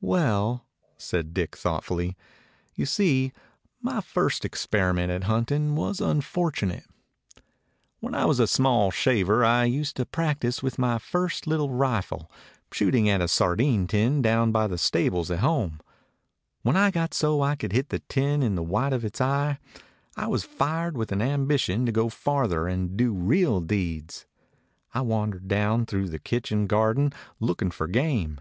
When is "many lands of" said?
19.60-20.18